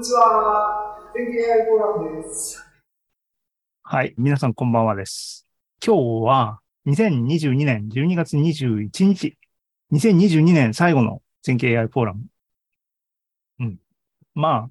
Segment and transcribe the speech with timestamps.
[0.00, 0.96] にちは。
[1.14, 2.66] 天気 AI フォーラムです。
[3.82, 4.14] はい。
[4.16, 5.46] 皆さんこんばんはです。
[5.84, 9.36] 今日は2022年12月21日。
[9.92, 12.24] 2022年最後の全景 AI フォーラム。
[13.58, 13.78] うん。
[14.34, 14.70] ま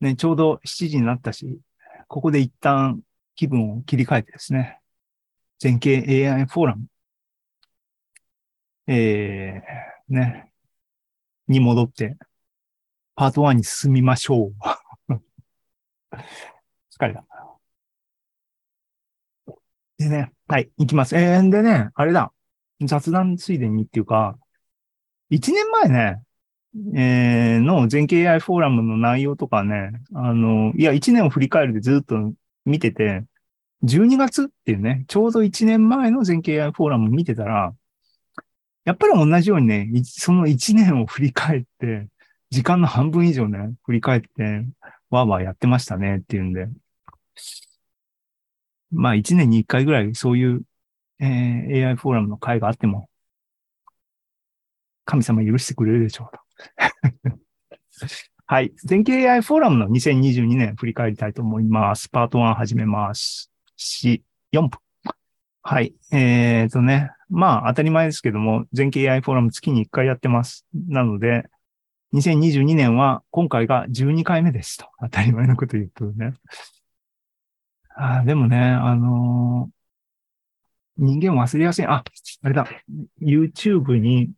[0.00, 1.58] ね、ちょうど7時になったし、
[2.06, 3.00] ここで一旦
[3.34, 4.78] 気分を切り替えてですね。
[5.58, 5.96] 全景
[6.30, 6.86] AI フォーラム。
[8.86, 10.52] えー、ね。
[11.48, 12.16] に戻って、
[13.16, 15.14] パート1に進みましょう。
[16.16, 17.24] 疲れた。
[19.98, 21.16] でね、はい、行きます。
[21.16, 22.32] えー、でね、あれだ。
[22.82, 24.36] 雑談ついでにっていうか、
[25.30, 26.22] 1年前ね、
[26.94, 33.24] えー、の全景 AI フォーラムの内容とかね、あの、いや、1年を振り返るでずっと見てて、
[33.84, 37.74] 12月っていうね、ちょうど1年前の全景 AI フォーラム見てたら、
[38.84, 42.08] やっぱり同じようにね、いその1年を振り返って、
[42.54, 44.64] 時間の半分以上ね、振り返って、
[45.10, 46.68] わーわーやってましたねっていうんで、
[48.92, 50.62] まあ一年に一回ぐらいそういう、
[51.18, 53.08] えー AI フォーラムの会があっても、
[55.04, 56.36] 神様許してくれるでしょう
[57.26, 57.38] と。
[58.46, 58.72] はい。
[58.84, 62.08] 全景 AI フォーラムの2022年振り返りたいと思います。
[62.08, 63.50] パート1始めます。
[63.76, 64.78] 4、4分。
[65.64, 65.92] はい。
[66.12, 67.10] えーとね。
[67.30, 70.66] まあ当たり前ですけども、全景 AI フォーラム月に1回やってます。
[70.88, 71.50] なので、
[72.14, 74.86] 2022年は今回が12回目ですと。
[75.00, 76.34] 当たり前のこと言うとね。
[77.96, 79.74] あでもね、あのー
[80.96, 81.86] 人間忘れやすい。
[81.86, 82.04] あ、
[82.42, 82.68] あれだ。
[83.20, 84.30] YouTube に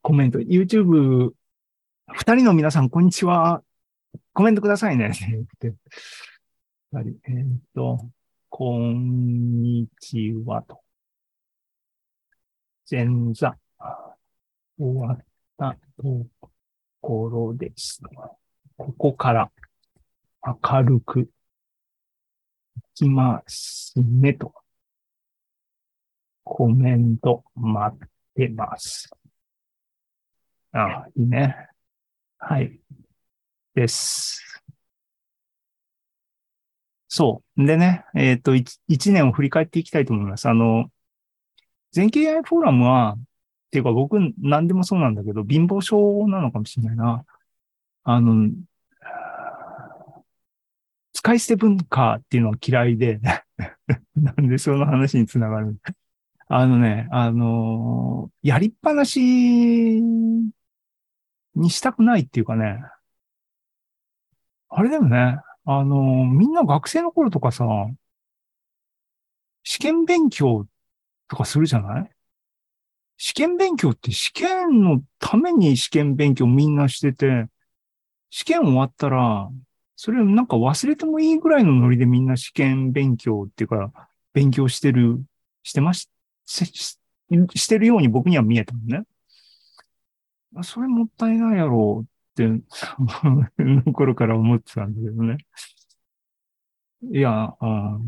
[0.00, 0.38] コメント。
[0.38, 1.32] YouTube、
[2.06, 3.64] 二人の皆さん、こんにちは。
[4.32, 5.08] コメントくださいね。
[5.08, 5.72] って
[6.94, 8.08] えっと、
[8.48, 10.80] こんにちはと。
[12.88, 13.56] 前座。
[14.78, 15.18] 終わっ
[15.58, 16.26] たと
[17.00, 18.00] ころです。
[18.76, 19.50] ここから
[20.44, 21.28] 明るくい
[22.94, 24.52] きますねと。
[26.44, 29.10] コメント待ってます。
[30.72, 31.68] ああ、いいね。
[32.38, 32.80] はい。
[33.74, 34.40] です。
[37.08, 37.66] そう。
[37.66, 40.48] でね、えっ、と、一一年を振り返っていきたいと思います。
[40.48, 40.90] あの、
[41.92, 43.16] 全景 AI フォーラムは、
[43.72, 47.24] っていうか僕何でもそうなんだけど、貧乏症なのかもしれないな。
[48.04, 48.50] あの、
[51.14, 53.18] 使い捨て文化っていうのは嫌いで、
[54.14, 55.78] なんでその話につながる
[56.48, 60.52] あのね、あのやりっぱなしに
[61.70, 62.78] したくないっていうかね、
[64.68, 67.64] あれだよね、あのみんな学生の頃とかさ、
[69.64, 70.66] 試験勉強
[71.28, 72.11] とかするじゃない？
[73.24, 77.46] 試験勉強って試験のために試験勉強みんなしてて、
[78.30, 79.48] 試験終わったら、
[79.94, 83.92] それなんか忘れてもいいぐらいのノリでみんな試験勉強っていうか、
[84.32, 85.22] 勉強してる、
[85.62, 86.10] してまし、
[86.46, 89.04] ししてるように僕には見えたのね。
[90.64, 92.60] それもったいないやろうって、
[93.60, 95.36] の 頃から思ってたんだけどね。
[97.02, 97.98] いや、あ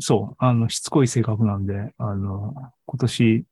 [0.00, 3.46] そう、あの、しつこい性格なんで、あの、今年、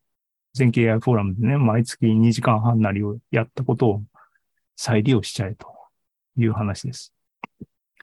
[0.54, 4.03] 全景 AI フォーラムでね、毎月2時間半なりをやったことを
[4.76, 5.66] 再利用しちゃえと
[6.37, 7.12] いう話です。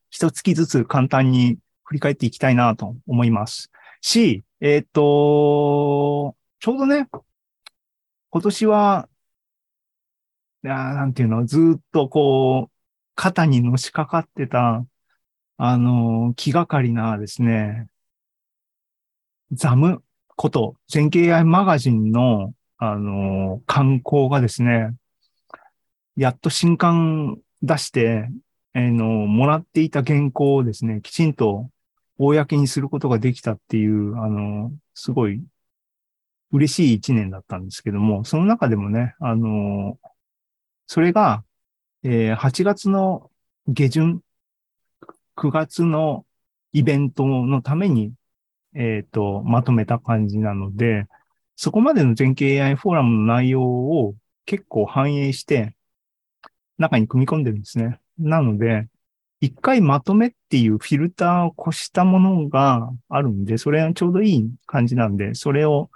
[0.10, 3.72] 一月ずつ簡単に振り返っていきたいなと思います。
[4.02, 7.08] し、えっ、と、ちょうどね、
[8.30, 9.10] 今年は、
[10.64, 12.72] やなんていうの、ずっとこう、
[13.16, 14.86] 肩にのしかかってた、
[15.58, 17.88] あの気がかりなですね、
[19.52, 20.04] ザム
[20.42, 24.96] こと、全景 AI マガジンの、あのー刊行がですね、
[26.16, 28.28] やっと新刊出して、
[28.74, 31.70] えーの、もらっていた原稿をですね、きちんと
[32.18, 35.44] 公にすることができたっていう、あの、すごい
[36.52, 40.00] 嬉しい一年だったんですけども、その中でもね、あの、
[40.88, 41.44] それが、
[42.02, 43.30] えー8月の
[43.68, 44.22] 下旬、
[45.36, 46.26] 9月の
[46.74, 48.16] イベントのために、
[48.76, 51.08] えっ、と、まとめた感じなので、
[51.56, 54.16] そこまでの全景 AI フォーラムの内容を
[54.46, 55.76] 結構反映して、
[56.78, 58.00] 中に組み込んでるんですね。
[58.18, 58.88] なので、
[59.42, 65.90] 一回まとめっていうフィルターを越したものがあるんで、それはちょうどいい感じなんで、それを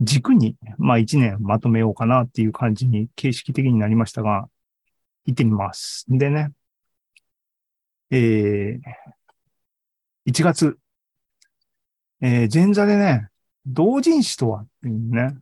[0.00, 4.48] 軸に、まあ一年まとめようかなっていう感じに形式的になりましたが、
[5.26, 6.06] 行ってみます。
[6.08, 6.52] でね、
[8.10, 8.80] えー、
[10.26, 10.78] 1月、
[12.22, 13.28] えー前座でね、
[13.66, 15.38] 同人誌とはっていうね、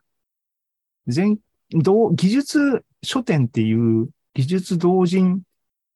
[1.06, 1.38] 全、
[1.70, 5.42] 同、技術書店っていう技術同人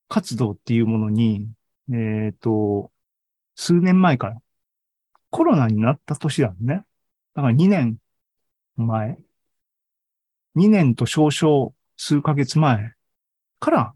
[0.09, 1.49] 活動っていうものに、
[1.93, 2.91] えっ、と、
[3.55, 4.37] 数年前から、
[5.31, 6.85] コロナになった年だね。
[7.35, 7.99] だから2年
[8.77, 9.19] 前。
[10.57, 12.93] 2年と少々数ヶ月前
[13.61, 13.95] から、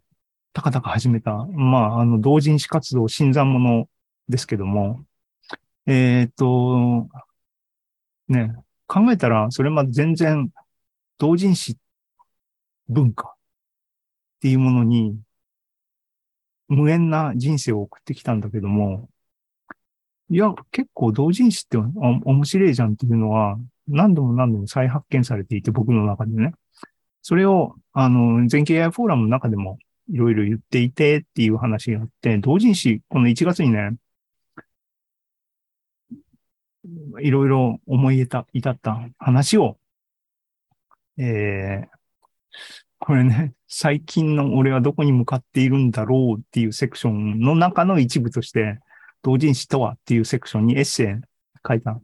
[0.52, 3.88] たかたか始めた、まあ、あの、同人誌活動、新参者
[4.28, 5.04] ですけども、
[5.86, 7.08] えっ、と、
[8.28, 8.54] ね、
[8.86, 10.50] 考えたら、それまで全然、
[11.18, 11.78] 同人誌
[12.88, 13.34] 文化っ
[14.40, 15.18] ていうものに、
[16.68, 19.08] 無縁な人生を送ってきたんだけども、
[20.28, 23.56] いや、結構同人誌ってお面白いじゃんっていうのは、
[23.86, 26.52] 何度も何度も再発見されていて、僕の中でね。
[27.22, 29.78] それを、あの、全経 AI フォーラムの中でも
[30.08, 33.96] いろいろ言っていてっていう話があって、同人誌、この1月にね、
[37.20, 39.78] いろいろ思い至至った話を、
[41.18, 41.88] えー、
[42.98, 48.78] これね、最近の俺はどこに向かっているんだろうっていうセクションの中の一部として、
[49.22, 51.06] 同人誌とはっていうセクションにエッセイ
[51.66, 52.00] 書いた。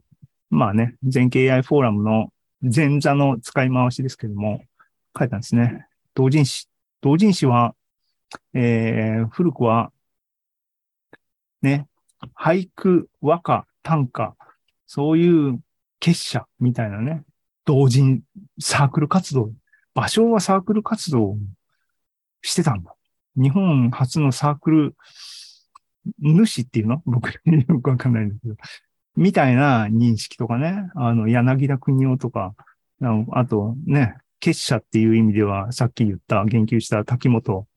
[0.49, 2.29] まあね、全経 AI フォーラムの
[2.61, 4.63] 前座の使い回しですけども、
[5.17, 5.87] 書いたんですね。
[6.13, 6.69] 同人誌。
[7.01, 7.75] 同人誌は、
[8.53, 9.91] えー、古くは、
[11.61, 11.87] ね、
[12.35, 14.35] 俳句、和歌、短歌、
[14.85, 15.59] そういう
[15.99, 17.23] 結社みたいなね、
[17.65, 18.21] 同人
[18.59, 19.51] サークル活動。
[19.93, 21.37] 場所はサークル活動
[22.41, 22.95] してたんだ。
[23.35, 24.95] 日本初のサークル
[26.19, 27.01] 主っていうの？
[27.05, 28.55] 僕よくわかんないんだけど。
[29.15, 30.89] みたいな認識とかね。
[30.95, 32.55] あの、柳田国夫とか、
[33.31, 37.67] あとね、結社っていう意味では、さっき言った、言及した滝本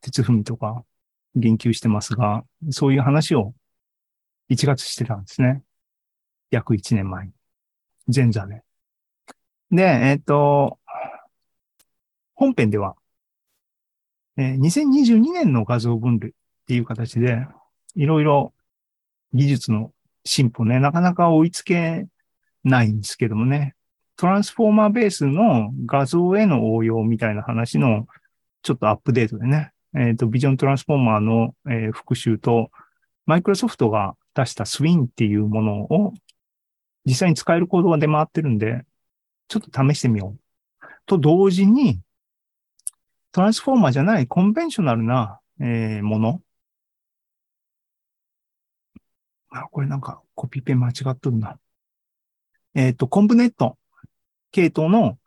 [0.00, 0.82] 哲文とか、
[1.34, 3.54] 言及してますが、そういう話を
[4.50, 5.62] 1月してたんですね。
[6.50, 7.32] 約1年前に。
[8.14, 8.62] 前座で。
[9.70, 10.78] で、えっ、と、
[12.34, 12.94] 本編では、
[14.36, 16.34] えー2022年の画像分類っ
[16.66, 17.46] ていう形で、
[17.94, 18.52] いろいろ
[19.32, 19.92] 技術の
[20.24, 22.06] 進歩ね、なかなか追いつけ
[22.62, 23.74] ないんですけどもね、
[24.16, 28.06] トランスフォーマーベースの画像への応用みたいな話の
[28.62, 32.70] ちょっとアップデートでね、えっ、と、ビジョントランスフォーマーの、えー復習と、
[33.24, 36.14] マイクロソフトが出したスウィンっていうものを
[37.06, 38.84] 実際に使えるコードが出回ってるんで、
[39.48, 40.40] ちょっと試してみよう。
[41.06, 42.00] と同時に、
[43.32, 46.42] トランスフォーマーじゃないコンベンショナルな、えーもの。
[49.50, 51.58] あ、これなんかコピペ間違っとるな。
[52.74, 53.78] えっ、と、コンブネット
[54.52, 55.18] 系統の、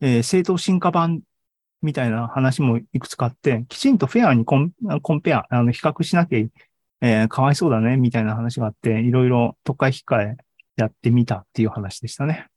[0.00, 1.22] えー正当進化版
[1.82, 4.72] みたいな話もいくつかあって、きちんとフェアにコン
[5.02, 6.38] コンペア、あの、比較しなきゃ、
[7.00, 10.36] えーかわいそうだね、みたいな話があって、いろいろ特会控え
[10.76, 12.48] やってみたっていう話でしたね。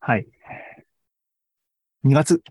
[0.00, 0.26] はい。
[2.04, 2.42] 2月。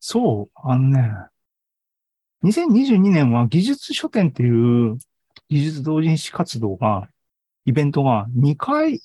[0.00, 1.10] そう、あのね、
[2.42, 4.98] 2022年は技術書店っていう
[5.48, 7.08] 技術同人誌活動が、
[7.64, 9.00] イベントが2回、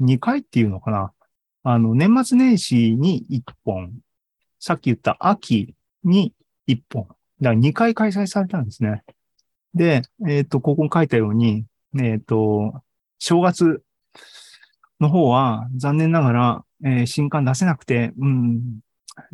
[0.00, 1.12] 2回っていうのかな。
[1.64, 3.92] あの、年末年始に1本、
[4.60, 5.74] さっき言った秋
[6.04, 6.32] に
[6.68, 7.08] 1本。
[7.08, 9.02] だから2回開催されたんですね。
[9.76, 11.66] で、えっ、と、ここに書いたように、
[12.00, 12.82] えっ、と、
[13.18, 13.82] 正月
[15.00, 18.80] の方は残念ながら、えー新刊出せなくて、うん、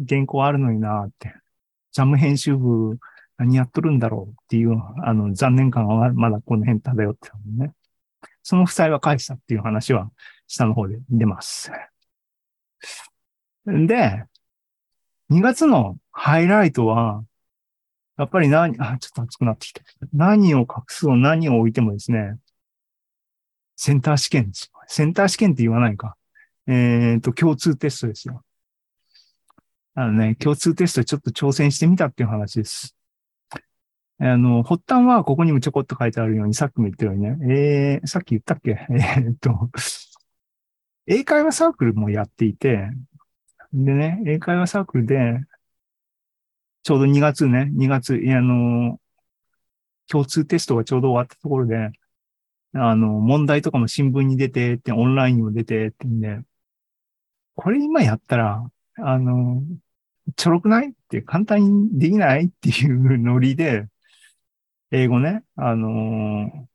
[0.08, 1.34] 原稿あるのになって。
[1.92, 2.98] ジャム編集部
[3.36, 7.72] 何やっとるんだろうっていう、あの、残念感はまだこの辺漂ってたのね。
[8.42, 10.11] その負債は返したっていう話は
[10.49, 11.70] 下の方で出ます。
[13.66, 14.25] で、
[15.30, 17.25] 2月のハイライトは、
[18.23, 19.83] やっぱり何、あ、ちょっと熱くなってきた。
[20.12, 22.38] 何を隠そう、何を置いてもですね、
[23.76, 24.71] センター試験です。
[24.87, 26.17] センター試験って言わないか。
[26.69, 28.45] えっ、と、共通テストですよ。
[29.95, 32.97] あのね、共通テストちょっと挑戦してみたっていう話です。
[34.21, 38.87] あの、発端はここにもちょこっと書いてあるように、さっきも言ったようにね、えー、さっき言ったっけ？
[38.88, 39.69] えーっと、
[41.09, 42.88] 英会話サークルもやっていて、
[43.73, 45.41] でね、英会話サークルで、
[46.82, 49.00] ちょうど2月ね、2月、あの、
[50.08, 51.90] 共通テストがちょうど終わったところで、
[52.74, 56.40] あの、問題とかも新聞に出てって、オンラインにも出てってんで、
[57.54, 59.62] これ今やったら、あの、
[60.36, 61.60] ちょろくないって簡単
[61.90, 63.88] にできないっていうノリで、
[64.92, 66.68] 英語ね、あの、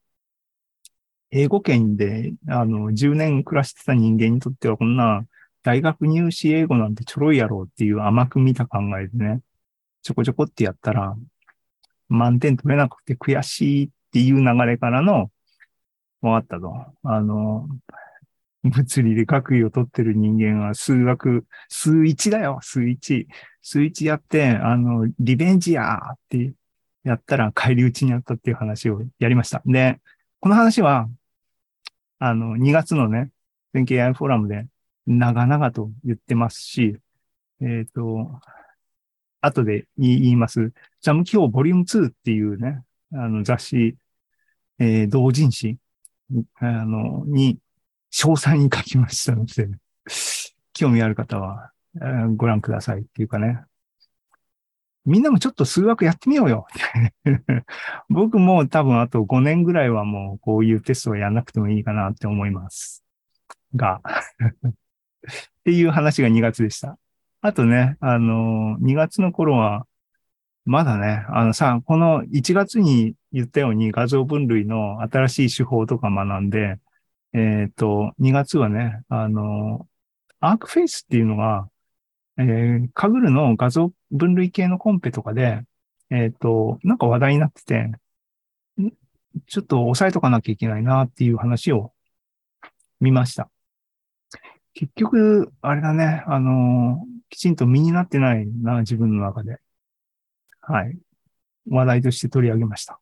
[1.32, 5.26] 英語圏で、あの、10年暮らしてた人間にとってはこんな
[5.64, 9.42] 大学入試英語なんてちょろいやろうっていう甘く見た考えでね、
[10.02, 11.16] ちょこちょこってやったら、
[12.10, 15.32] 満点取れなくて悔しいっていう流れからの、
[16.22, 16.74] わったと。
[17.04, 17.68] あの、
[18.64, 23.28] 物理で学位を取ってる人間は数学、数一だよ、数一。
[23.62, 26.54] 数一やって、あの、リベンジやーって
[27.04, 29.62] やったら帰り討ちにあったっていう話をやりました。
[29.66, 30.00] で、
[30.40, 31.08] この話は、
[32.20, 33.30] あの、2月のね、
[33.74, 34.68] 全経 AI フォーラムで
[35.06, 36.98] 長々と言ってますし、
[37.62, 38.40] えっ、と、
[39.48, 40.72] 後で言います。
[41.02, 43.96] ジャム記法ボリューム2っていうね、あの雑誌、
[44.80, 45.78] えー同人誌、
[46.56, 47.58] あの、に、
[48.12, 49.70] 詳細に書きましたので、
[50.74, 53.62] 興味ある方は、えーご覧くださいっていうかね。
[55.06, 56.68] みんなもちょっと数学やってみようよ。
[58.10, 63.06] 僕も多分あと5年ぐらいはもうこういうテストをやんなくてもいいかなって思います。
[63.74, 64.02] が、
[64.68, 64.74] っ
[65.64, 67.00] ていう話が2月でした。
[67.48, 69.88] あとね、あの、2月の頃は、
[70.66, 76.78] まだね、あのさ、この1月に言ったように画像分類の新しい手法とか学んで、
[77.32, 79.88] えっ、と、2月はね、あの、
[80.42, 81.70] アークフェイスっていうのが、
[82.38, 85.62] えー、カグルの画像分類系のコンペとかで、
[86.10, 87.92] えっ、と、なんか話題になってて、
[89.48, 91.94] ちょっと押さえとかなきゃいけないなっていう話を
[93.00, 93.50] 見ました。
[94.74, 99.60] 結局、あれだね、あのきちんと身になってないな、自分の中で。
[100.62, 100.98] はい。
[101.70, 103.00] 話題として取り上げました。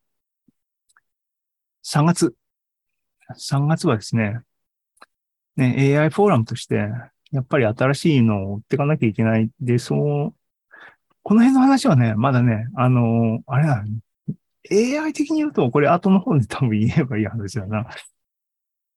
[1.84, 2.36] 3月。
[3.38, 4.42] 3月はですね、
[5.56, 6.90] ね、AI フォーラムとして、
[7.32, 9.50] やっぱり新しいのを追っていかなきゃいけない。
[9.60, 10.36] で、そう、
[11.24, 13.84] この辺の話はね、まだね、あのあれだ、
[14.72, 17.88] AI 的に言うと、これ後の方で多分言えばいい話だな。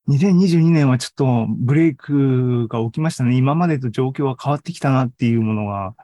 [0.09, 3.37] 2022年はちょっとブレイクが起きましたね。
[3.37, 5.95] 今までと状況は変わってきたなっていうものが、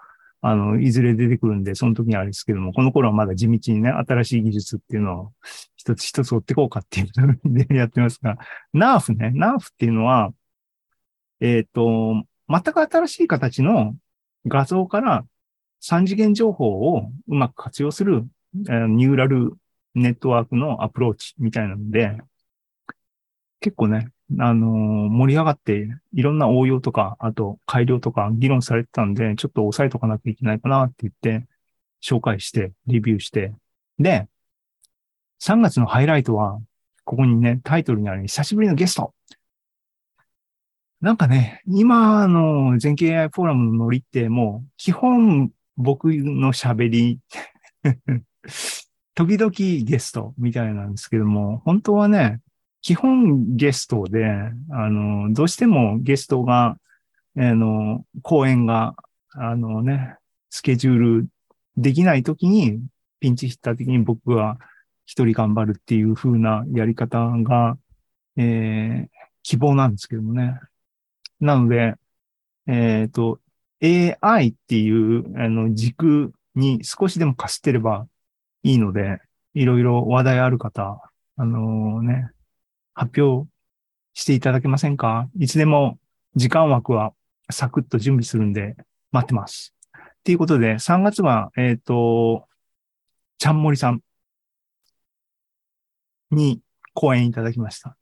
[0.43, 5.33] あの、いずれ出てくるんで、その時にあれですけども、この頃はまだ地道にね、新しい技術っていうのを
[5.77, 8.37] 一つ一つ追っていこうかっていうので やってますが、
[8.75, 10.35] ナーフね、ナーフっていうのは、
[11.41, 13.97] えっ、と、全く新しい形の
[14.47, 15.25] 画像から
[15.81, 18.29] 3次元情報をうまく活用する、
[18.69, 19.55] えーニューラル
[19.95, 22.19] ネットワークのアプローチみたいなので、
[23.65, 31.47] 結構ね、あのー盛り上がって、いろんな応用とか、あと改良とか議論されてたんで、ちょっと押さえとかなきゃいけないかなって言って、
[32.03, 33.55] 紹介して、レビューして。
[33.99, 34.29] で、
[35.41, 36.61] 3月のハイライトは、
[37.05, 39.15] ここにね、タイトルにある久しぶりのゲスト。
[41.01, 47.19] なんかね、今の全経 AI フォーラムのノリってもう、基本僕の喋り、
[49.15, 49.51] 時々
[49.87, 52.43] ゲストみたいなんですけども、本当はね、
[52.85, 54.27] 基本ゲストで、
[54.71, 56.77] あの、どうしてもゲストが、
[57.35, 58.95] あの、講演が、
[59.31, 60.17] あのね、
[60.51, 61.29] スケジュール
[61.79, 62.81] できないときに、
[63.21, 64.59] ピンチヒッター的に僕は
[65.07, 67.79] 一人頑張るっていう風なやり方が、
[68.37, 69.15] えー
[69.47, 70.59] 希望なんですけどもね。
[71.39, 71.97] なので、
[72.67, 73.41] えっ、と、
[73.83, 78.09] AI っていう、あの、軸に少しでもかすってれば
[78.63, 79.21] いいので、
[79.53, 80.99] いろいろ話題ある方、
[81.37, 82.31] あのね、
[82.95, 83.49] 発表
[84.15, 85.29] していただけませんか？
[85.39, 85.99] いつでも
[86.37, 87.13] 時間枠は
[87.51, 88.77] サクッと準備するんで
[89.13, 89.75] 待ってます。
[89.93, 92.47] っていうことで、3月は、えっ、と、
[93.39, 94.01] ちゃんもりさん
[96.31, 96.61] に
[96.95, 97.97] 講演いただきました。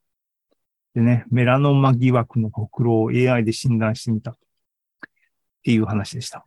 [0.94, 4.32] でね、メラノマ疑惑のほくろを AI で診断してみた。
[4.32, 4.34] っ
[5.64, 6.44] ていう話でした。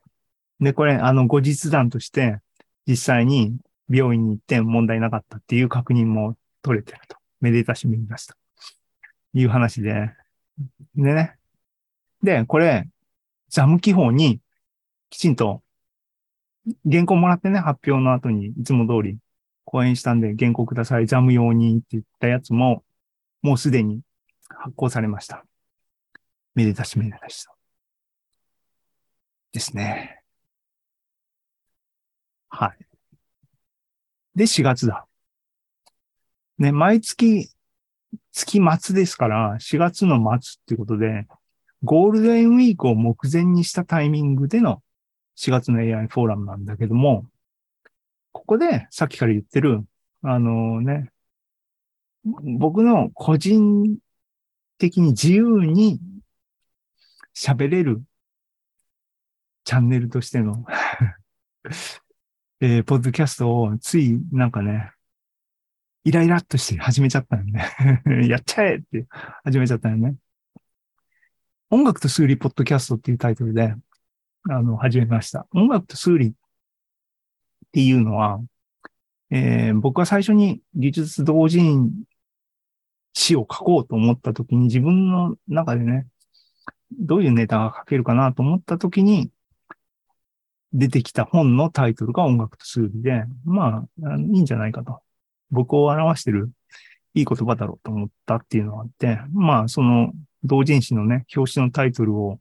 [0.59, 2.39] で、これ、あの、後日談として、
[2.87, 3.57] 実際に
[3.89, 7.17] 病院に行って問題なかったっていう確認も取れてると。
[7.41, 8.35] めでたしめでたしと。
[9.33, 10.11] いう話で。
[10.95, 11.35] でね。
[12.23, 12.87] で、これ、
[13.49, 14.39] ザム記法に
[15.09, 15.61] きちんと
[16.89, 19.17] 原稿もらってね、発表の後にいつも通り
[19.65, 22.83] 講演したんで原稿ください、ザム用にって言ったやつも、
[23.41, 24.01] もうすでに
[24.49, 25.45] 発行されました。
[26.55, 27.51] めでたしめでたしと。
[29.51, 30.21] ですね。
[32.49, 32.85] はい。
[34.35, 35.04] で、4月だ。
[36.57, 37.49] ね、毎月、
[38.31, 41.27] 月末ですから、4月の末っていうことで、
[41.83, 44.81] ゴールデンウィークを目前にしたタイミングでの
[45.37, 47.25] 4月の AI フォーラムなんだけども、
[48.31, 49.85] ここでさっきから言ってる、
[50.21, 51.11] あのね、
[52.23, 53.97] 僕の個人
[54.77, 55.99] 的に自由に
[57.35, 58.01] 喋れる
[59.63, 60.65] チャンネルとしての
[62.61, 64.91] えーポッドキャストをついなんかね、
[66.05, 67.65] イライラっとして始めちゃったよね。
[68.29, 69.07] やっちゃえって
[69.43, 70.15] 始めちゃったよね。
[71.71, 73.75] 音楽と数理ポッドキャストっていうタイトルで、
[74.47, 75.47] あの、始めました。
[75.51, 76.33] 音楽と数理っ
[77.71, 78.39] ていうのは、
[79.31, 81.91] えー僕は最初に技術同人
[83.13, 86.05] 詩を書こうと思った時に自分の中でね、
[86.91, 89.31] どういうネタが書けるかなと思った時に、
[90.71, 95.04] 出てきた本のタイトルが音楽と数理で、まあ、いいんじゃないかと。
[95.51, 96.51] 僕を表してる
[97.13, 100.11] いい言葉だろうと思ったっていうのがあって、まあ、その
[100.43, 102.39] 同人誌のね、表紙のタイトルを、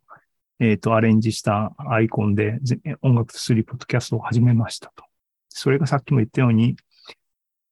[0.59, 2.59] えっ、ー、と、アレンジしたアイコンで
[3.03, 5.05] 音楽と数理ポッドキャストを始めましたと。
[5.49, 6.77] それがさっきも言ったように、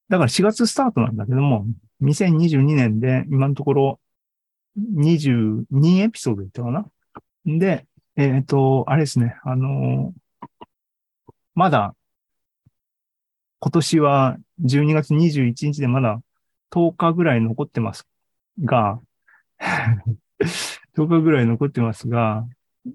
[0.09, 1.67] だから4月スタートなんだけども、
[2.03, 4.01] 2022年で今のところ
[4.77, 6.87] 22エピソード言ったかな？
[7.47, 7.87] で、
[8.17, 10.55] えっ、ー、と、あれですね、あのー、
[11.55, 11.95] まだ、
[13.65, 16.21] 今年は12月21日でまだ
[16.73, 18.09] 10日ぐらい残ってます
[18.65, 19.01] が、
[20.97, 22.45] 10日ぐらい残ってますが、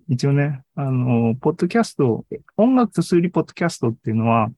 [0.09, 2.25] 一応ね、あの、ポッドキャスト、
[2.57, 4.51] 音楽と数理ポッドキャストっていうのは、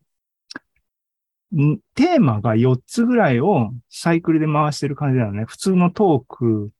[1.93, 5.45] テーマが4つぐらいをサイクルで回してる感じだよね。
[5.45, 6.71] 普通のトーク、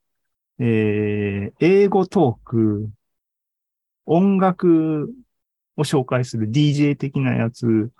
[0.57, 2.89] えー、英語トーク、
[4.07, 5.13] 音楽
[5.77, 7.91] を紹介する DJ 的なやつ、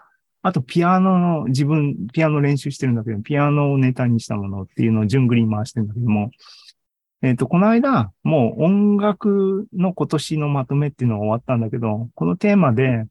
[0.42, 6.32] あとピアノの、自分、ピアノ練習してるんだけど、ピアノをネタにしたものっていうのを順繰り回してるんだけども、
[7.22, 13.06] えっ、ー、と、この間、もう音楽の今年のまとめっていうのが終わったんだけど、このテーマで、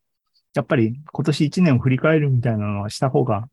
[0.54, 3.49] やっぱり今年1年を振り返るみたいなのはした方が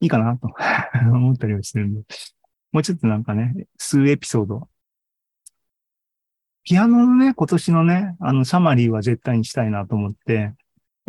[0.00, 0.48] いいかなと
[1.12, 2.00] 思ったりはしてるんで、
[2.72, 4.68] もうちょっとなんかね、数エピソード。
[6.64, 10.54] ピアノのね、今年のね、あの、サマリーは絶対にしたいなと思って、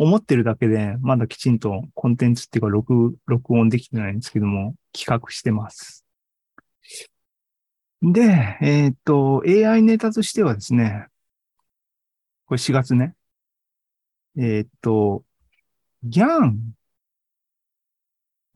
[0.02, 6.06] 思ってるだけで、まだきちんとコンテンツっていうか、録、録音できてないんですけども、企画してます。
[8.00, 11.08] で、えっ、と、AI ネタとしてはですね、
[12.46, 13.14] これ4月ね、
[14.38, 15.22] えー、っと、
[16.02, 16.72] ギャン、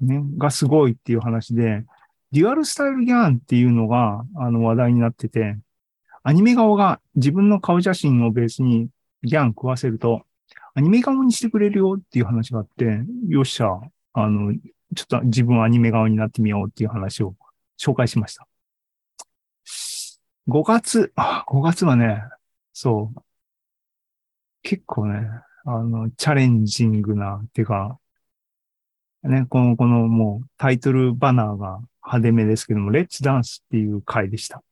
[0.00, 1.84] ね、がすごいっていう話で、
[2.32, 5.58] デュアルスタイルギャンっていうのが、あの話題になってて、
[6.22, 8.88] アニメ顔が自分の顔写真をベースに
[9.22, 10.24] ギャン食わせると、
[10.75, 13.80] アニメ顔にしてくれるよっていう話があって、よっしゃ、
[14.12, 14.54] あの、
[14.94, 17.35] ちょっと自分アニメ顔になってみようっていう話を
[17.79, 18.46] 紹介しました。
[20.48, 22.22] 5月、5月はね、
[22.72, 23.22] そう、
[24.62, 25.29] 結構ね、
[25.64, 27.98] あの、チャレンジングな、っていうか、
[29.22, 34.62] ね、この、このもうタイトルバナーが派手めですけども、レッツダンスっていう回でした。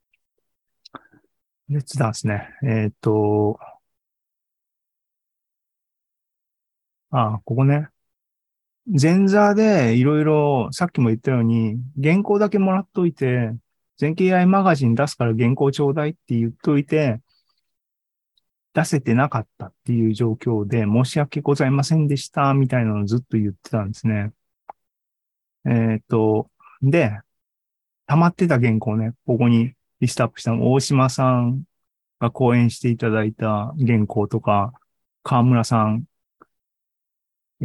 [1.69, 2.49] レッツダンスね。
[2.63, 3.59] えっ、ー、と、
[7.13, 7.89] あ、ここね。
[8.87, 13.53] 前座でいろいろ、さっきも言ったように、原稿だけもらっといて、
[13.99, 17.21] 全景 AI マガジン出すから原稿ちょうだいって言っといて、
[18.75, 24.33] 出せてなかったっていう状況で、申し訳ございませんでした、みたいなのをずっと言ってたんですね。
[25.67, 26.51] えっ、と、
[26.83, 27.21] で、
[28.07, 31.65] 溜まってた原稿ね、ここにリストアップしたの大島さん
[32.21, 34.73] が講演していただいた原稿とか、
[35.23, 36.07] 河村さん、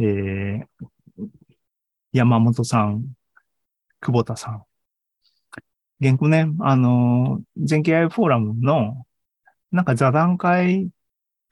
[0.00, 0.66] ー、
[2.12, 3.04] 山本さん、
[4.00, 4.64] 久保田さん。
[6.00, 9.04] 原稿ね、あの、全経 AI フォーラムの、
[9.72, 10.88] なんか座談会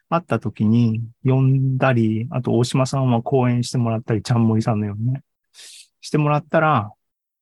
[0.09, 5.23] 会った時に呼んだり、あと大島さんは講演してもらったり、ちゃんもりさんのようにね、
[6.01, 6.93] してもらったら、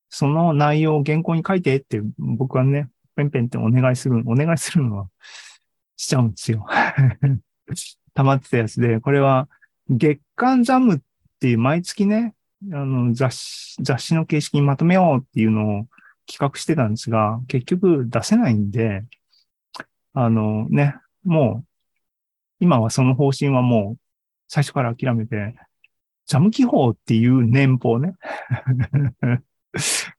[0.09, 5.07] その内容を原稿に書いてって僕はね、ペンペンってお願いする、お願いするのは
[5.95, 6.65] しちゃうんですよ。
[8.15, 9.47] 溜まってたやつで、これは
[9.89, 10.99] 月刊ザムっ
[11.39, 12.33] ていう毎月ね、
[12.71, 15.87] あの雑誌、雑誌の形式にまとめようっていうのを
[16.27, 19.03] 企画してたんですが、結局出せないんで、
[20.13, 21.65] あのね、もう
[22.59, 23.99] 今はその方針はもう
[24.47, 25.55] 最初から諦めて、
[26.25, 28.15] ジャム記法っていう年俸ね。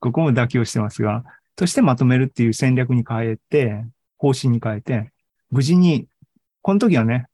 [0.01, 1.25] ここも妥協してますが、
[1.57, 3.85] としてまとめるっていう戦略に変えて、
[4.19, 5.13] 方針に変えて、
[5.51, 6.07] 無事に、
[6.63, 7.27] この時はね、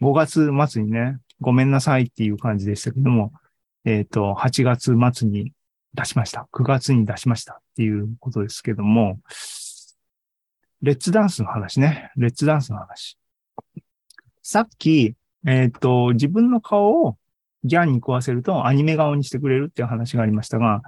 [0.00, 3.32] 5月末にね、ごめんなさいっていう感じでしたけども、
[3.84, 5.52] えっ、ー、と、8月末に
[5.94, 6.48] 出しました。
[6.52, 9.20] 9月に出しましたっていうことですけども、
[10.82, 12.10] レッツダンスの話ね。
[12.16, 13.18] レッツダンスの話。
[14.42, 15.14] さっき、
[15.46, 17.16] えっ、ー、と、自分の顔を
[17.64, 20.82] ギャンに食わせるとアニメ顔にしてくれるっていう話がありましたが、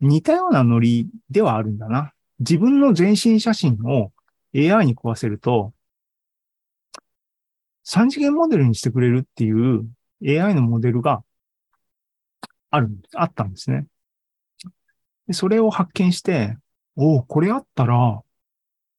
[0.00, 2.12] 似たようなノリではあるんだな。
[2.38, 4.12] 自分の全身写真を
[4.54, 5.72] AI に食わせると、
[7.92, 9.84] 三次元モデルにしてくれるっていう
[10.24, 11.24] AI のモデルが
[12.70, 13.84] ある、あったんですね。
[15.26, 16.56] でそれを発見して、
[16.94, 18.22] おお、これあったら、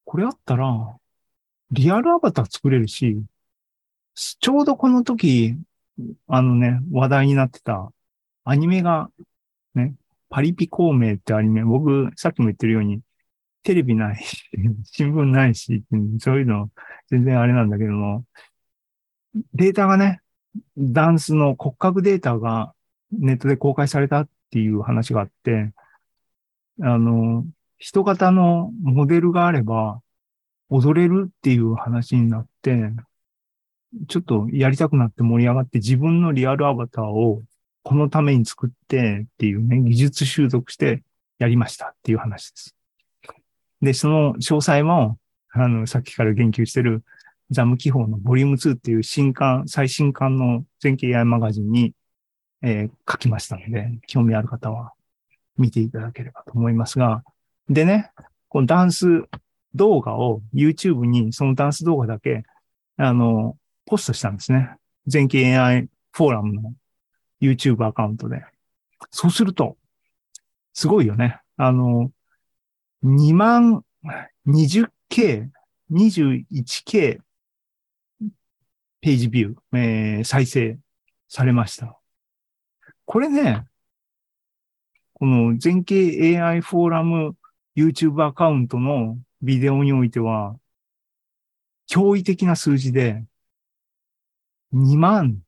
[0.04, 0.98] これあったら、
[1.72, 3.24] リアルアバター作れるし、
[4.14, 5.56] ちょうどこの時、
[6.28, 7.94] あのね、話題になってた
[8.44, 9.10] アニメが、
[9.74, 9.96] ね、
[10.30, 13.00] パリピ孔明ってアニメ、僕、さっきも言ってるように、
[13.64, 14.50] テレビないし、
[14.84, 15.82] 新聞ないし、
[16.20, 16.70] そういうの
[17.08, 18.26] 全然あれなんだけども、
[19.54, 20.22] データがね、
[20.78, 22.74] ダンスの骨格データが
[23.12, 25.72] ネットで公開されたっていう話があって、
[26.82, 27.46] あの、
[27.78, 30.02] 人型のモデルがあれば
[30.70, 32.92] 踊れるっていう話になって、
[34.08, 37.42] ちょっとやりたくなって盛り上がって自分のリアルアバターを
[37.84, 41.04] このために作ってっていうね、技術習得して
[41.40, 42.76] やりましたっていう話です。
[43.82, 45.18] で、その詳細も、
[45.50, 47.04] あの、さっきから言及してる
[47.52, 51.94] ザム記法のボリューム2っていう新刊、最新刊の全景 AI マガジンに、
[52.64, 54.94] えー書きましたので、興味ある方は
[55.58, 57.24] 見ていただければと思いますが、
[57.70, 58.12] でね、
[58.48, 59.26] このダンス
[59.76, 62.44] 動画を YouTube にそのダンス動画だけ、
[62.98, 64.76] あの、ポストしたんですね。
[65.08, 66.74] 全景 AI フォーラムの
[67.42, 68.44] YouTube アカウントで。
[69.10, 69.78] そうすると、
[70.74, 71.40] すごいよね。
[71.58, 72.12] あの、
[73.04, 73.84] 2万
[74.48, 75.50] 20K、
[75.92, 77.20] 21K
[79.02, 80.78] ページビュー、えー再生
[81.28, 82.00] されました。
[83.06, 83.66] これね、
[85.14, 87.36] この全景 AI フォーラム
[87.76, 90.56] YouTube アカウントのビデオにおいては、
[91.90, 93.26] 驚異的な数字で、
[94.74, 95.42] 2万、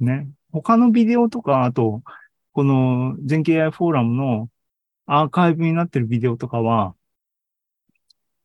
[0.00, 0.28] ね。
[0.52, 2.02] 他のビデオとか、あと、
[2.52, 4.48] この全景 AI フォーラムの
[5.06, 6.94] アーカイブになってるビデオとかは、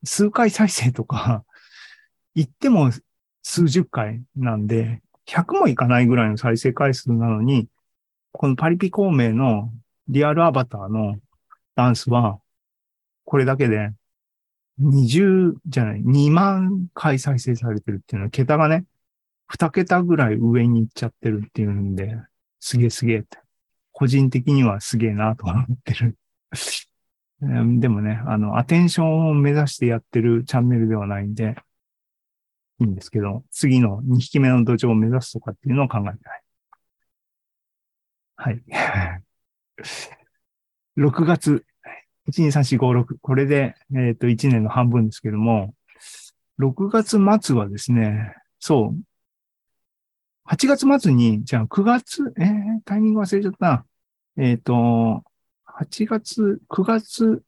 [0.04, 1.44] 数回再生とか、
[2.34, 2.90] 言っても
[3.42, 7.68] 数十回なんで、100もいかないぐらいの再生回数なのに、
[8.32, 9.72] このパリピ孔明の
[10.08, 11.16] リアルアバターの
[11.74, 12.40] ダンスは、
[13.24, 13.92] これだけで
[14.80, 18.84] 20じゃない、2万回再生されてるっていうのは、桁がね、
[19.52, 22.16] 2桁ぐらい上に行っちゃってるっていうんで、
[22.60, 23.38] すげえすげえって。
[23.92, 26.16] 個人的にはすげえなと思ってる。
[27.80, 31.56] でもね、あの、アテンションを目指してやってるチャンネルではないんで、
[32.82, 36.42] いいんですけど、次の2匹目の土壌を目指すとかっていうのを考えてない。
[38.36, 38.62] はい。
[40.98, 41.64] 6月、
[42.28, 43.16] 1、2、3、4、5、6。
[43.20, 45.74] これで、えっ、と、1年の半分ですけども、
[46.58, 49.02] 6月末はですね、そう、
[50.48, 53.86] 8月末に、じゃあ9月、えー、タイミング忘れちゃった。
[54.36, 55.24] えっ、と、
[55.66, 57.42] 8月、9月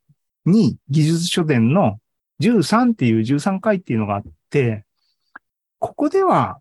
[0.44, 1.98] に技術書店の
[2.40, 4.84] 13っていう13回っていうのがあって、
[5.84, 6.60] ここでは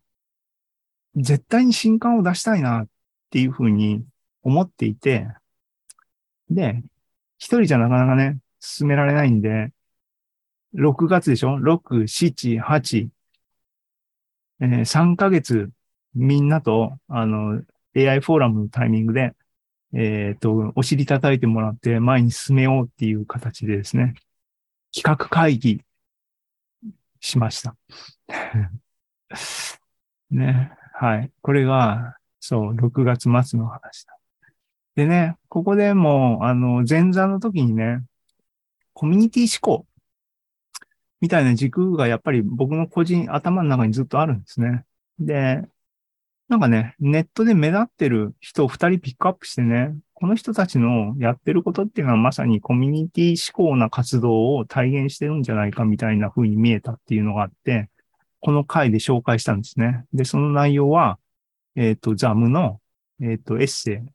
[1.16, 2.88] 絶対に新刊を出したいなっ
[3.30, 4.04] ていうふうに
[4.42, 5.30] 思っていて、
[6.50, 6.84] で、
[7.38, 9.72] 一人じゃなかなかね、進められないんで、
[10.76, 13.08] 6月でしょ ?6、7、8、
[14.60, 15.70] えー3ヶ月
[16.14, 17.62] みんなと、あの、
[17.96, 19.36] AI フォーラムのタイミングで、
[19.94, 24.16] えっ、と、お尻叩いてもらって前に進めようっていう形でですね、
[24.94, 25.82] 企画会議
[27.22, 27.78] しました。
[30.32, 30.72] ね。
[30.94, 31.32] はい。
[31.42, 34.18] これが、そう、6月末の話だ。
[34.96, 38.04] でね、ここでもう、あの、前座の時にね、
[38.94, 39.88] コミュニティ思考
[41.20, 44.86] みたいな軸がやっぱり僕の個人、頭の中にずっとあるんですね。
[45.20, 45.64] で、
[46.50, 57.90] なんかね、ネットで目立ってる人を二人ピックアップしてね、この人たちのやってることっていうのはまさにコミュニティ思考な活動を体現してるんじゃないかみたいな風に見えたっていうのがあって、
[58.44, 60.04] この回で紹介したんですね。
[60.14, 61.18] で、その内容は、
[61.78, 62.82] えっ、と、ザムの、
[63.22, 64.10] えっ、と、エッセイ、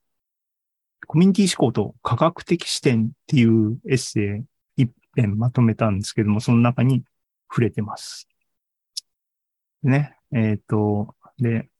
[1.06, 4.44] コミュニティ思考と科学的視点っていうエッセ
[4.76, 7.04] イ一編まとめたんですけども、その中に
[7.50, 8.28] 触れてます。
[9.82, 11.70] でね、えっ、と、で、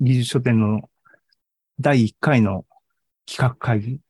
[0.00, 0.88] 技術書店の
[1.80, 2.64] 第1回の
[3.26, 4.00] 企画会議、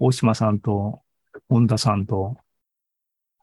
[0.00, 1.00] 大島さんと、
[1.48, 2.36] 本田さんと、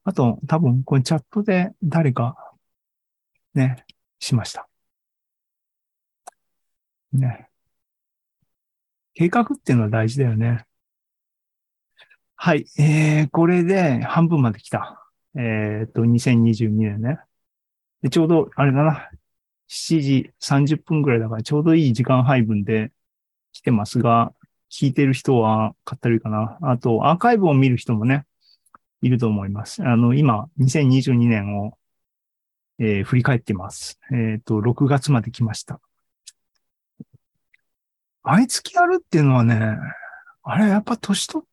[0.03, 2.50] あと、多分、これチャットで誰か、
[3.53, 3.85] ね、
[4.19, 4.67] しました。
[7.13, 7.49] ね。
[9.13, 10.65] 計画っていうのは大事だよね。
[12.35, 12.65] はい。
[12.79, 15.05] えー、これで半分まで来た。
[15.35, 17.19] えっ、と、2022年ね。
[18.01, 19.09] で、ちょうど、あれだな。
[19.69, 22.91] 7時30分ぐらいだから、ちょうどいい時間配分で
[23.53, 24.33] 来てますが、
[24.71, 26.57] 聞いてる人はかったるいかな。
[26.61, 28.25] あと、アーカイブを見る人もね、
[29.01, 29.83] いると思います。
[29.83, 31.77] あの、今、2022年を、
[32.83, 33.99] えー振り返ってます。
[34.11, 35.79] えっ、と、6月まで来ました。
[38.23, 39.77] 毎月やるっていうのはね、
[40.41, 41.47] あれ、やっぱ年取っ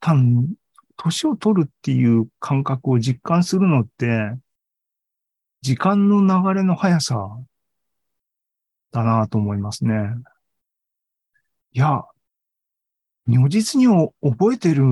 [0.00, 0.54] たん、
[0.96, 4.36] 年を取るっていう感覚を実感するのって、
[5.60, 7.28] 時間の流れの速さ
[8.90, 9.94] だなと思いますね。
[11.72, 12.04] いや、
[13.26, 14.82] 如実に覚えてる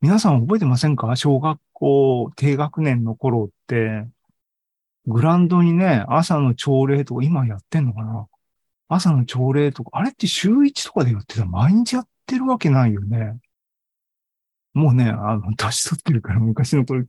[0.00, 1.14] 皆さん覚えてませんか？
[1.16, 4.08] 小学校低学年の頃って、
[5.06, 8.26] グランドにね、朝の朝礼とか、今やってんのかな？
[8.88, 13.38] 朝の朝礼とか、あれって週1とかでやってた毎日やってるわけないよね。
[14.74, 17.04] もうね、あの、年取ってるから昔の頃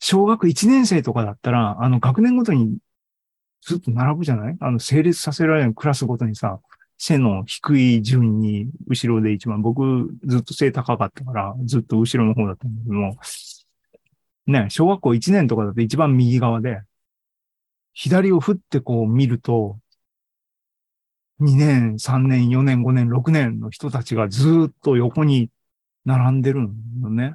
[0.00, 2.78] 小学1年生とかだったら、あの、学年ごとに
[3.62, 4.56] ずっと並ぶじゃない？
[4.60, 6.60] あの、成立させられるクラスごとにさ、
[6.98, 13.16] 背の低い順に後ろで一番、僕ずっと背高かったから、ずっと後ろの方だったんだけども、
[14.46, 16.80] ね、小学校1年とかだと一番右側で、
[18.00, 19.80] 左を振ってこう見ると、
[21.40, 25.50] 2年、3年、4年、5年、6年の人たちがずっと横に
[26.04, 26.68] 並んでる
[27.00, 27.34] のね。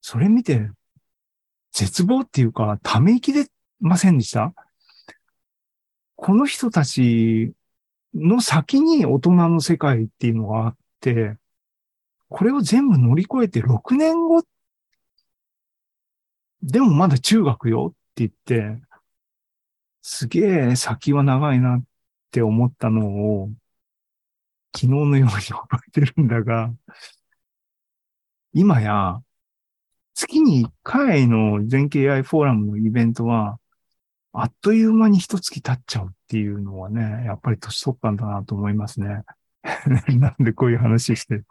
[0.00, 0.70] それ見て、
[1.70, 4.54] 絶望っていうか、ため息出ませんでした？
[6.16, 7.52] この人たち
[8.14, 11.36] の先に大人の世界っていうのがあって、
[12.30, 14.44] これを全部乗り越えて6年後、
[16.62, 17.94] でもまだ中学よ
[18.26, 18.82] 言って、
[20.02, 21.84] すげえ先は長いなっ
[22.30, 23.50] て思ったのを、
[24.74, 26.72] 昨日のように覚えてるんだが、
[28.52, 29.22] 今や、
[30.14, 33.58] 月に1回の全景 AI フォーラムのイベントは、
[34.32, 39.24] あっという間に一月経っちゃうっていうのはね、やっぱり年取ったんだなと思いますね。
[40.18, 41.42] なんでこういう話して